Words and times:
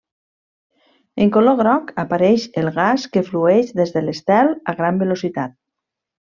En 1.25 1.29
color 1.35 1.57
groc 1.59 1.91
apareix 2.05 2.47
el 2.63 2.71
gas 2.79 3.07
que 3.17 3.25
flueix 3.29 3.71
des 3.83 3.95
de 3.99 4.05
l'estel 4.09 4.53
a 4.75 4.79
gran 4.83 5.01
velocitat. 5.07 5.59